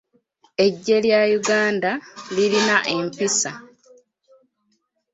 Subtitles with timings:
[0.65, 1.91] Eggye lya Uganda
[2.35, 3.51] lirina empisa.